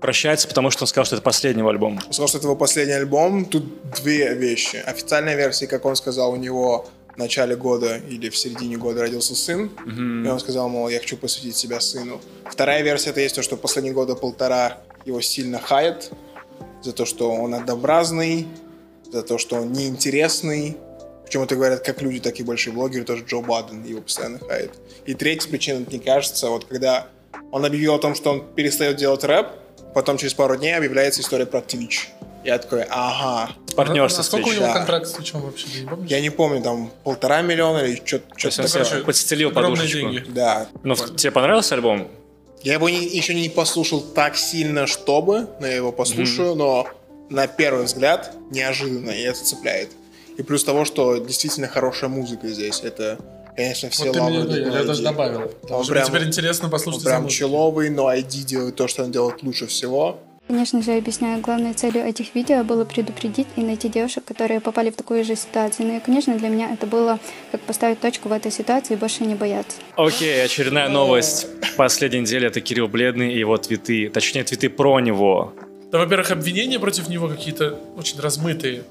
[0.01, 2.01] Прощается, потому что он сказал, что это последний альбом.
[2.07, 3.45] Он сказал, что это его последний альбом.
[3.45, 4.77] Тут две вещи.
[4.77, 9.35] Официальная версия, как он сказал, у него в начале года или в середине года родился
[9.35, 9.71] сын.
[9.87, 12.21] И он сказал, мол, я хочу посвятить себя сыну.
[12.45, 16.13] Вторая версия это есть то, что последние года полтора его сильно хаят
[16.83, 18.47] за то, что он однообразный,
[19.11, 20.77] за то, что он неинтересный.
[21.25, 24.73] Причем это говорят как люди, так и большие блогеры, тоже Джо Баден его постоянно хает.
[25.07, 27.09] И третья причина, мне кажется, вот когда
[27.51, 29.49] он объявил о том, что он перестает делать рэп,
[29.95, 32.09] потом через пару дней объявляется история про Twitch.
[32.47, 33.53] Я такой, ага.
[33.75, 34.73] Партнерство А Сколько у него Да.
[34.73, 35.67] контракт с Твичом вообще?
[35.67, 36.11] Ты не помнишь?
[36.11, 39.99] Я не помню, там полтора миллиона или что-то То есть он себе подстелил подушечку.
[39.99, 40.25] деньги.
[40.29, 40.69] Да.
[40.85, 42.09] Но в- тебе понравился альбом?
[42.63, 46.87] Я его не- еще не послушал так сильно, чтобы, но я его послушаю, но
[47.31, 49.91] на первый взгляд неожиданно, и это цепляет.
[50.39, 52.81] И плюс того, что действительно хорошая музыка здесь.
[52.83, 53.19] Это,
[53.57, 55.51] конечно, все Вот мне, лавры да, я, даже добавил.
[55.71, 57.39] Он мне прям- теперь интересно Он послушать из-за прям музыки.
[57.41, 60.21] человый, но ID делает то, что он делает лучше всего.
[60.49, 64.97] Конечно же, объясняю, главной целью этих видео было предупредить и найти девушек, которые попали в
[64.97, 65.89] такую же ситуацию.
[65.89, 67.19] Ну и, конечно, для меня это было
[67.51, 69.79] как поставить точку в этой ситуации и больше не бояться.
[69.97, 75.53] Окей, очередная новость последней недели это Кирилл Бледный и его твиты, точнее твиты про него.
[75.91, 78.85] Да, во-первых, обвинения против него какие-то очень размытые.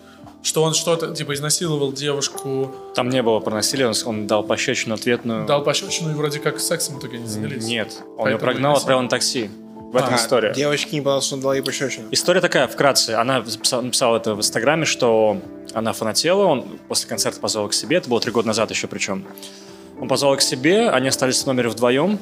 [0.43, 4.93] Что он что-то, типа, изнасиловал девушку, Там не было про насилие, он, он дал пощечину
[4.93, 5.47] ответную.
[5.47, 7.65] дал пощечину и вроде как сексом в итоге не занялись.
[7.65, 9.49] Нет, он ее Поэтому прогнал, и отправил на такси.
[9.91, 10.53] В этом А, история.
[10.53, 12.07] Девочки не понравилось, что он дал ей пощечину.
[12.11, 13.11] История такая, вкратце.
[13.11, 15.37] Она записала, написала это в Инстаграме, что
[15.73, 19.25] она фанатела, он после концерта позвал к себе, это было три года назад еще причем.
[19.99, 22.19] Он позвал к себе, они остались в номере вдвоем.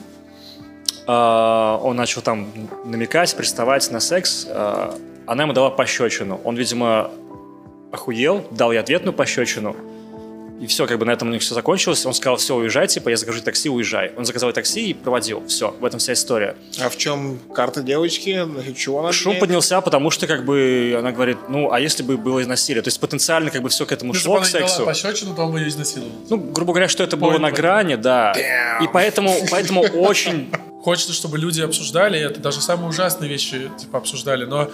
[1.07, 2.47] А, он начал там
[2.85, 4.45] намекать, приставать на секс.
[4.49, 4.95] А,
[5.25, 6.39] она ему дала пощечину.
[6.43, 7.11] Он, видимо,
[7.91, 9.75] охуел, дал ей ответную пощечину.
[10.63, 12.05] И все, как бы на этом у них все закончилось.
[12.05, 14.13] Он сказал, все, уезжай, типа, я закажу такси, уезжай.
[14.15, 15.45] Он заказал такси и проводил.
[15.45, 16.55] Все, в этом вся история.
[16.79, 18.47] А в чем карта девочки?
[18.73, 22.39] Чего она Шум поднялся, потому что, как бы, она говорит, ну, а если бы было
[22.45, 22.81] насилие?
[22.81, 24.85] То есть потенциально, как бы, все к этому Если шло, к сексу.
[24.85, 26.13] пощечину, то он бы ее изнасиловал.
[26.29, 27.61] Ну, грубо говоря, что это было Point на в этом.
[27.61, 28.31] грани, да.
[28.81, 30.49] И поэтому, поэтому очень
[30.83, 34.43] Хочется, чтобы люди обсуждали это, даже самые ужасные вещи типа обсуждали.
[34.43, 34.69] Но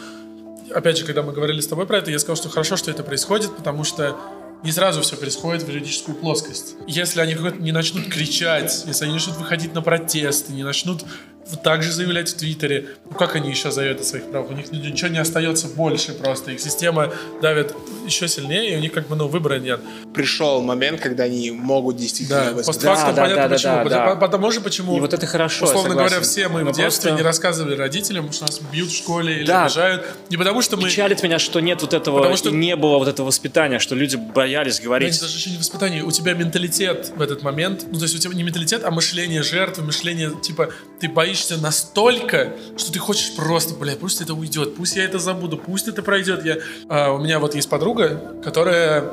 [0.73, 3.03] опять же, когда мы говорили с тобой про это, я сказал, что хорошо, что это
[3.03, 4.17] происходит, потому что
[4.63, 6.75] не сразу все происходит в юридическую плоскость.
[6.87, 11.03] Если они не начнут кричать, если они начнут выходить на протесты, не начнут
[11.49, 14.51] вот так же заявлять в Твиттере, ну как они еще заявят о своих правах?
[14.51, 16.51] У них ничего не остается больше просто.
[16.51, 17.73] Их система давит
[18.05, 19.79] еще сильнее, и у них как бы ну, выбора нет.
[20.13, 23.73] Пришел момент, когда они могут действительно Да, постфактум да, понятно да, да, почему.
[23.73, 24.15] да, Потому, да.
[24.17, 24.97] потому же почему...
[24.97, 26.09] И вот это хорошо, Условно согласен.
[26.09, 29.37] говоря, все мы Но в детстве просто- не рассказывали родителям, что нас бьют в школе
[29.39, 29.63] или Да.
[29.65, 30.05] обижают.
[30.29, 30.83] Не потому что мы...
[30.87, 34.17] печалит меня, что нет вот этого, Потому что- не было вот этого воспитания, что люди
[34.49, 35.21] боялись говорить.
[35.21, 36.03] даже еще не воспитание.
[36.03, 39.43] У тебя менталитет в этот момент, ну, то есть у тебя не менталитет, а мышление
[39.43, 44.95] жертвы, мышление, типа, ты боишься настолько, что ты хочешь просто, блядь, пусть это уйдет, пусть
[44.95, 46.43] я это забуду, пусть это пройдет.
[46.45, 46.57] Я,
[46.87, 49.05] а, у меня вот есть подруга, которая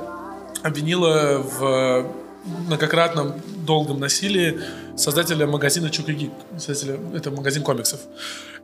[0.63, 2.11] обвинила в
[2.47, 3.35] многократном
[3.67, 4.59] долгом насилии
[4.97, 8.01] создателя магазина Чукаги, создателя, это магазин комиксов.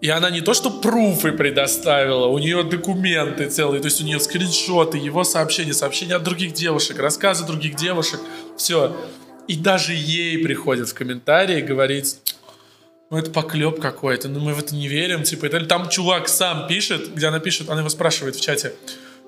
[0.01, 4.18] И она не то что пруфы предоставила, у нее документы целые, то есть у нее
[4.18, 8.21] скриншоты, его сообщения, сообщения от других девушек, рассказы других девушек,
[8.57, 8.97] все.
[9.49, 12.18] И даже ей приходят в комментарии говорить,
[13.11, 16.66] ну это поклеп какой-то, ну мы в это не верим, типа, это там чувак сам
[16.66, 18.73] пишет, где она пишет, она его спрашивает в чате,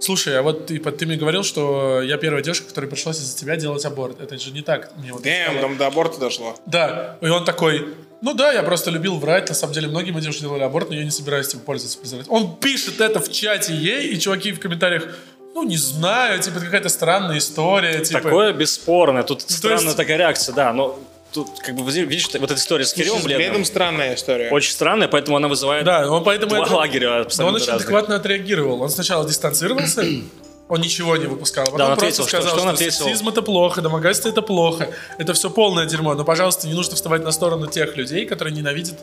[0.01, 3.57] слушай, а вот типа, ты мне говорил, что я первая девушка, которой пришлось из-за тебя
[3.57, 4.91] делать аборт, это же не так.
[4.97, 6.57] Мне вот Дэм, там до аборта дошло.
[6.67, 10.23] Да, и он такой, ну да, я просто любил врать, на самом деле многие мои
[10.23, 11.99] девушки делали аборт, но я не собираюсь этим пользоваться.
[11.99, 12.37] презервативом».
[12.37, 15.09] Он пишет это в чате ей, и чуваки в комментариях,
[15.55, 18.01] ну не знаю, типа какая-то странная история.
[18.05, 19.23] Типа, Такое бесспорно.
[19.23, 20.73] Тут странная есть- такая реакция, да.
[20.73, 20.99] Но
[21.35, 24.51] тут, как бы, видишь, вот эта история с Кириллом С Бледным Бледом странная история.
[24.51, 26.55] очень странная, поэтому она вызывает Да, он поэтому...
[26.55, 27.83] два это- лагеря Но он абсолютно очень разных.
[27.89, 28.81] адекватно отреагировал.
[28.83, 30.05] Он сначала дистанцировался,
[30.69, 31.65] он ничего не выпускал.
[31.65, 33.05] Потом Да, он просто ответил, что- сказал, что что, он ответил?
[33.05, 34.89] сексизм это плохо, домогательство это плохо.
[35.19, 36.15] Это все полное дерьмо.
[36.15, 38.95] Но, пожалуйста, не нужно вставать на сторону тех людей, которые ненавидят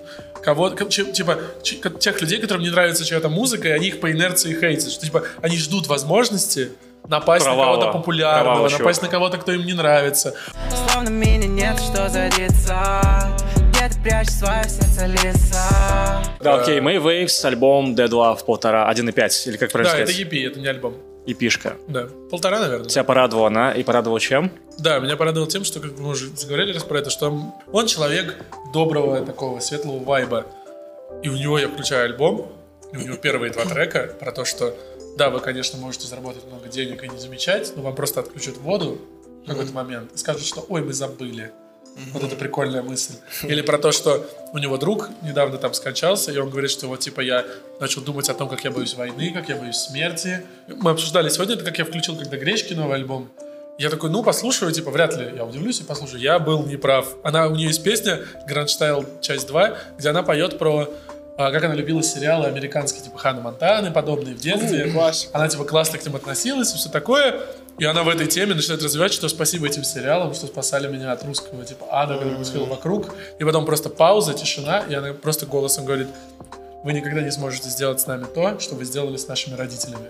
[0.44, 4.12] кого к- ч- типа, тех людей, которым не нравится чья-то музыка, и они их по
[4.12, 4.91] инерции хейтят.
[4.91, 6.72] Что, типа, они ждут возможности
[7.08, 7.76] напасть Провала.
[7.76, 9.02] на кого-то популярного, Провала напасть чувака.
[9.02, 10.34] на кого-то, кто им не нравится.
[10.92, 12.08] Словно меня нет, что
[15.08, 20.12] лица Да, окей, May Waves, альбом Dead Love полтора, 1.5, или как правильно Да, это
[20.12, 20.28] сказать?
[20.34, 20.96] EP, это не альбом.
[21.26, 21.76] И пишка.
[21.88, 22.88] Да, полтора, наверное.
[22.90, 24.52] Тебя порадовала она и порадовала чем?
[24.80, 27.86] Да, меня порадовало тем, что, как мы уже заговорили раз про это, что он- он
[27.88, 28.36] человек
[28.74, 30.46] доброго такого светлого вайба.
[31.22, 32.52] И у него я включаю альбом,
[32.92, 34.74] и у него первые два трека про то, что
[35.17, 39.00] да, вы, конечно, можете заработать много денег и не замечать, но вам просто отключат воду
[39.43, 41.52] в какой-то момент и скажут, что ой, мы забыли.
[42.13, 43.15] Вот это прикольная мысль.
[43.43, 47.02] Или про то, что у него друг недавно там скончался, и он говорит, что вот
[47.02, 47.45] типа я
[47.80, 50.45] начал думать о том, как я боюсь войны, как я боюсь смерти.
[50.67, 53.30] Мы обсуждали сегодня это, как я включил, когда Гречки новый альбом.
[53.78, 56.21] Я такой, ну, послушаю, типа, вряд ли я удивлюсь и послушаю.
[56.21, 57.15] Я был неправ.
[57.24, 60.88] Она, у нее есть песня Style часть 2, где она поет про
[61.49, 64.84] как она любила сериалы американские, типа Ханна Монтаны, подобные в детстве.
[65.34, 67.41] Она, типа, классно к ним относилась и все такое.
[67.77, 71.23] И она в этой теме начинает развивать, что спасибо этим сериалам, что спасали меня от
[71.23, 73.15] русского, типа, ада, который происходил вокруг.
[73.39, 76.10] И потом просто пауза, тишина, и она просто голосом говорит,
[76.84, 80.10] вы никогда не сможете сделать с нами то, что вы сделали с нашими родителями.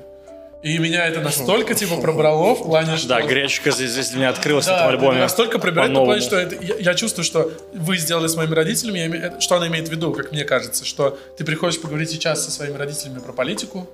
[0.63, 3.08] И меня это настолько, типа, пробрало в плане, что...
[3.08, 5.19] Да, гречка здесь, здесь меня открылась Да, в этом альбоме.
[5.19, 9.00] настолько пробирает в плане, что это, я, я чувствую, что вы сделали с моими родителями,
[9.00, 12.45] я име- что она имеет в виду, как мне кажется, что ты приходишь поговорить сейчас
[12.45, 13.89] со своими родителями про политику,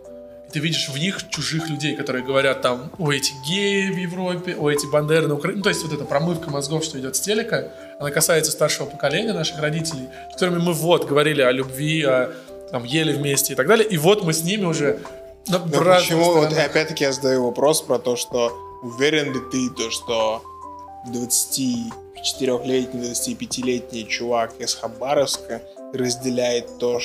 [0.49, 4.56] и ты видишь в них чужих людей, которые говорят там, о, эти геи в Европе,
[4.58, 5.60] о, эти бандеры на Украине.
[5.60, 9.32] Ну, то есть вот эта промывка мозгов, что идет с телека, она касается старшего поколения
[9.32, 12.30] наших родителей, с которыми мы вот говорили о любви, о
[12.71, 13.88] там, ели вместе и так далее.
[13.88, 14.99] И вот мы с ними уже
[15.50, 16.72] на Но разных почему, вот сторонах.
[16.72, 20.42] опять-таки я задаю вопрос про то, что уверен ли ты, то, что
[21.08, 25.62] 24-летний, 25-летний чувак из Хабаровска
[25.94, 27.00] разделяет то,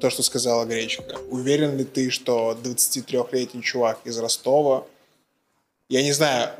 [0.00, 1.16] то, что сказала Гречка?
[1.30, 4.84] Уверен ли ты, что 23-летний чувак из Ростова,
[5.88, 6.50] я не знаю,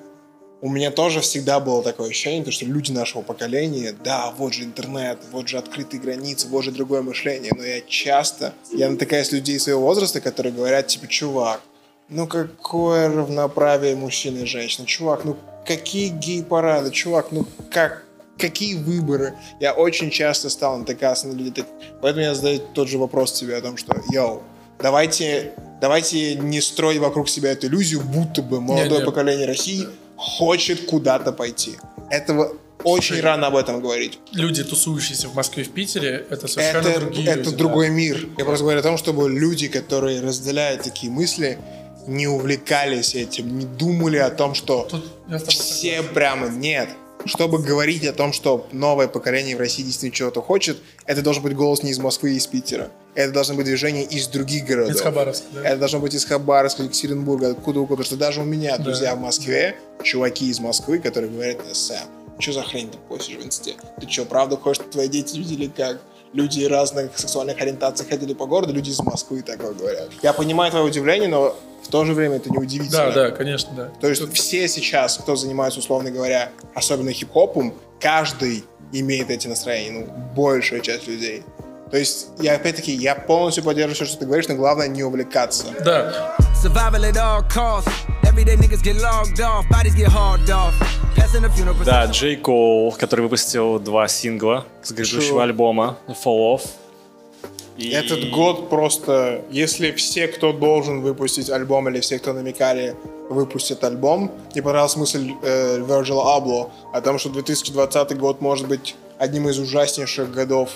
[0.61, 4.65] у меня тоже всегда было такое ощущение, то, что люди нашего поколения, да, вот же
[4.65, 9.59] интернет, вот же открытые границы, вот же другое мышление, но я часто, я натыкаюсь людей
[9.59, 11.61] своего возраста, которые говорят, типа, чувак,
[12.09, 18.05] ну какое равноправие мужчины и женщины, чувак, ну какие гей-парады, чувак, ну как,
[18.39, 19.35] какие выборы.
[19.61, 21.65] Я очень часто стал натыкаться на людей,
[22.01, 24.43] поэтому я задаю тот же вопрос тебе о том, что, йоу,
[24.79, 29.05] давайте, давайте не строить вокруг себя эту иллюзию, будто бы молодое Не-не.
[29.05, 31.77] поколение России хочет куда-то пойти.
[32.11, 32.53] Этого
[32.85, 34.19] очень рано об этом говорить.
[34.33, 37.57] Люди, тусующиеся в Москве и в Питере, это совершенно Это, другие это люди, да.
[37.57, 38.29] другой мир.
[38.39, 41.59] Я просто говорю о том, чтобы люди, которые разделяют такие мысли,
[42.07, 45.05] не увлекались этим, не думали о том, что Тут
[45.49, 46.91] все прямо нет.
[47.27, 51.55] Чтобы говорить о том, что новое поколение в России действительно чего-то хочет, это должен быть
[51.55, 52.91] голос не из Москвы и из Питера.
[53.15, 54.95] Это должно быть движение из других городов.
[54.95, 55.63] Из Хабаровска, да?
[55.63, 58.05] Это должно быть из Хабаровска, Екатеринбурга, откуда угодно.
[58.05, 62.09] Потому что даже у меня друзья в Москве, чуваки из Москвы, которые говорят, Сэм,
[62.39, 63.75] что за хрень ты постишь в инсте?
[64.01, 66.01] Ты что, правда хочешь, чтобы твои дети видели, как
[66.33, 68.73] люди разных сексуальных ориентаций ходили по городу?
[68.73, 70.11] Люди из Москвы такое говорят.
[70.23, 73.13] Я понимаю твое удивление, но в то же время это не удивительно.
[73.13, 73.91] Да, да, конечно, да.
[74.01, 80.07] То есть все сейчас, кто занимается, условно говоря, особенно хип-хопом, каждый имеет эти настроения, ну,
[80.35, 81.43] большая часть людей.
[81.91, 85.67] То есть, я опять-таки, я полностью поддерживаю все, что ты говоришь, но главное не увлекаться.
[85.85, 87.93] Да, Survival at all costs.
[88.25, 90.75] Everyday niggas get logged off, bodies get hauled off.
[91.85, 95.43] Да, Джей Кол, который выпустил два сингла с грядущего True.
[95.43, 96.63] альбома Fall Off.
[97.77, 102.97] И- Этот год просто, если все, кто должен выпустить альбом, или все, кто намекали,
[103.29, 108.95] выпустят альбом, мне понравилась мысль э, Virgil Abloh о том, что 2020 год может быть
[109.19, 110.71] одним из ужаснейших годов,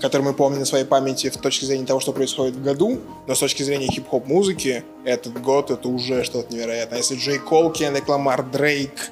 [0.00, 3.34] который мы помним на своей памяти в точке зрения того, что происходит в году, но
[3.34, 6.98] с точки зрения хип-хоп музыки, этот год это уже что-то невероятное.
[6.98, 9.10] Если Джей Кол, Кендрик Ламар, Дрейк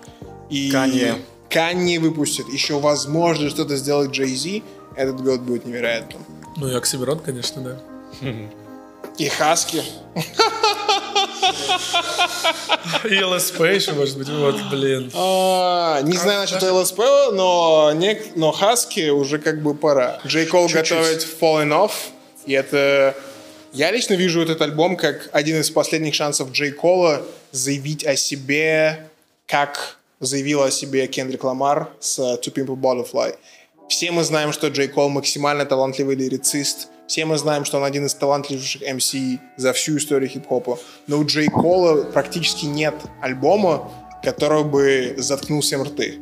[0.50, 1.16] и Канье.
[1.50, 4.62] Канье выпустят, еще возможно что-то сделать Джей Зи,
[4.96, 6.24] этот год будет невероятным.
[6.56, 7.78] ну и Оксимирон, конечно, да.
[9.18, 9.82] И Хаски.
[13.08, 15.10] И ЛСП еще, может быть, вот, блин.
[15.14, 16.98] А, не знаю насчет ЛСП,
[17.32, 20.20] но, нек- но Хаски уже как бы пора.
[20.26, 21.92] Джей Кол готовит Fallen Off,
[22.46, 23.14] и это...
[23.72, 29.06] Я лично вижу этот альбом как один из последних шансов Джей Кола заявить о себе,
[29.46, 33.36] как заявил о себе Кендрик Ламар с э, To Pimp a Butterfly.
[33.88, 36.88] Все мы знаем, что Джей Кол максимально талантливый лирицист.
[37.06, 40.78] Все мы знаем, что он один из талантливейших MC за всю историю хип-хопа.
[41.06, 43.92] Но у Джей Кола практически нет альбома,
[44.24, 46.18] который бы заткнул всем рты.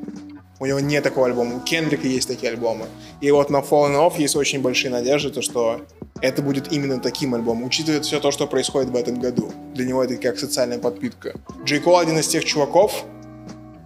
[0.61, 1.57] У него нет такого альбома.
[1.57, 2.87] У Кендрика есть такие альбомы.
[3.21, 5.81] И вот на Fallen Off есть очень большие надежды, то что
[6.21, 9.53] это будет именно таким альбомом, учитывая все то, что происходит в этом году.
[9.75, 11.35] Для него это как социальная подпитка.
[11.65, 13.05] Джей Кол один из тех чуваков,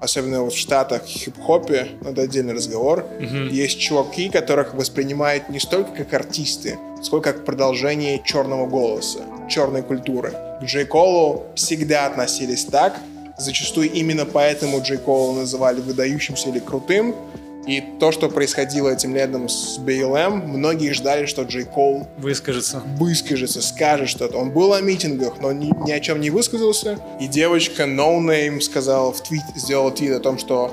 [0.01, 6.05] особенно вот в Штатах, хип-хопе, ну, это отдельный разговор, есть чуваки, которых воспринимают не столько
[6.05, 10.33] как артисты, сколько как продолжение черного голоса, черной культуры.
[10.61, 12.99] К Джей Колу всегда относились так,
[13.39, 17.15] зачастую именно поэтому Джей Кола называли выдающимся или крутым,
[17.67, 22.83] и то, что происходило этим летом с BLM, многие ждали, что Джей Кол Выскажется.
[22.97, 24.39] выскажется, скажет что-то.
[24.39, 26.99] Он был о митингах, но ни, ни о чем не высказался.
[27.21, 30.73] И девочка No Name сказала в твит, сделала твит о том, что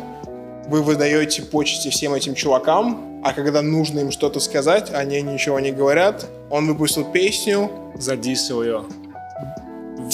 [0.68, 5.72] вы выдаете почести всем этим чувакам, а когда нужно им что-то сказать, они ничего не
[5.72, 6.26] говорят.
[6.50, 8.84] Он выпустил песню, Задисил ее.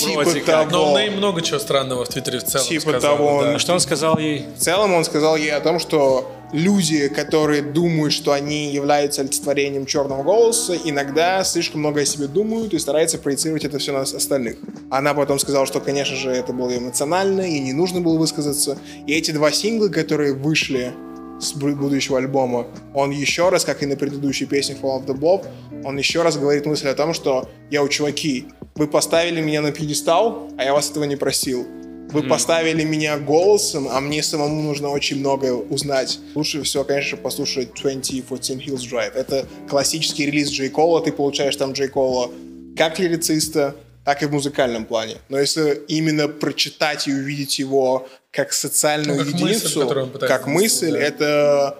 [0.09, 0.69] Типа Вроде как.
[0.69, 0.91] того.
[0.93, 3.59] Но Нейм много чего странного в Твиттере в целом Типа сказал, того, да.
[3.59, 4.45] Что он сказал ей?
[4.55, 9.85] В целом он сказал ей о том, что люди, которые думают, что они являются олицетворением
[9.85, 14.57] черного голоса, иногда слишком много о себе думают и стараются проецировать это все на остальных.
[14.89, 18.77] Она потом сказала, что, конечно же, это было эмоционально, и не нужно было высказаться.
[19.07, 20.91] И эти два сингла, которые вышли
[21.39, 25.15] с бу- будущего альбома, он еще раз, как и на предыдущей песне Fall of the
[25.17, 25.45] Blob,
[25.83, 30.49] он еще раз говорит мысль о том, что «Йоу, чуваки, вы поставили меня на пьедестал,
[30.57, 31.67] а я вас этого не просил.
[32.11, 36.19] Вы поставили меня голосом, а мне самому нужно очень многое узнать.
[36.35, 39.13] Лучше всего, конечно, послушать 2014 Hills Drive.
[39.13, 41.01] Это классический релиз Джей Кола.
[41.01, 42.29] Ты получаешь там Джей Кола
[42.75, 45.17] как лирициста, так и в музыкальном плане.
[45.29, 50.47] Но если именно прочитать и увидеть его как социальную Ну, как мысль, единицу, пытается как
[50.47, 50.99] мысль, да.
[50.99, 51.77] это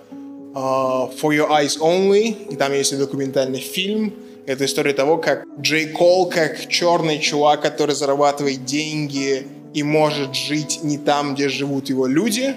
[0.53, 4.13] а, For Your Eyes Only, и там есть и документальный фильм.
[4.47, 10.79] Это история того, как Джей Кол, как черный чувак, который зарабатывает деньги и может жить
[10.83, 12.55] не там, где живут его люди,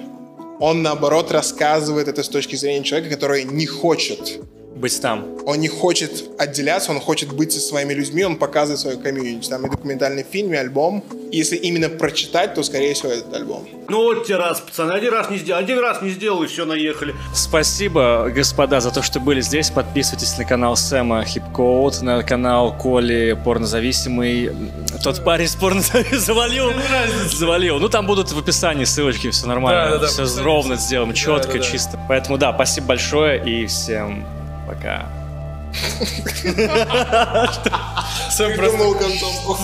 [0.60, 4.40] он, наоборот, рассказывает это с точки зрения человека, который не хочет
[4.76, 5.24] Быть там.
[5.46, 9.48] он не хочет отделяться, он хочет быть со своими людьми, он показывает свою комьюнити.
[9.48, 11.04] Там и документальный фильм, и альбом.
[11.30, 13.66] Если именно прочитать, то, скорее всего, этот альбом.
[13.88, 16.64] Ну вот те раз, пацаны, один раз не сделал, один раз не сделал, и все,
[16.64, 17.14] наехали.
[17.34, 19.70] Спасибо, господа, за то, что были здесь.
[19.70, 24.50] Подписывайтесь на канал Сэма Хипкоут, на канал Коли Порнозависимый.
[25.02, 26.72] Тот парень с порнозависимым завалил.
[27.26, 27.78] Завалил.
[27.78, 29.90] Ну, там будут в описании ссылочки, все нормально.
[29.90, 31.98] Да-да-да, все в ровно сделаем, четко, чисто.
[32.08, 34.24] Поэтому, да, спасибо большое и всем
[34.66, 35.06] пока.
[38.36, 39.58] Придумал концовку.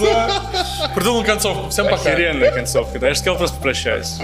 [0.94, 1.70] Придумал концовку.
[1.70, 2.10] Всем пока.
[2.10, 2.98] Охеренная концовка.
[2.98, 4.16] Да, я же сказал, просто прощаюсь.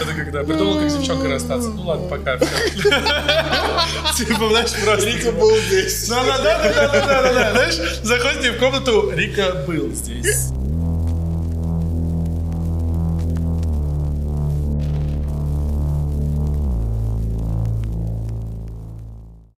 [0.00, 1.68] Это когда придумал, как с девчонкой расстаться.
[1.68, 2.38] Ну ладно, пока.
[2.38, 5.06] Типа, знаешь, просто...
[5.06, 6.08] Рика был здесь.
[6.08, 10.50] Да-да-да, да-да-да, знаешь, заходите в комнату, Рика был здесь.